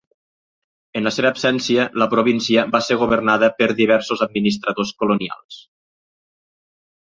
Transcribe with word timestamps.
En 0.99 1.03
la 1.09 1.11
seva 1.17 1.29
absència, 1.29 1.85
la 2.03 2.07
província 2.13 2.63
va 2.77 2.81
ser 2.87 2.97
governada 3.03 3.51
per 3.61 3.69
diversos 3.83 4.27
administradors 4.29 4.97
colonials. 5.05 5.63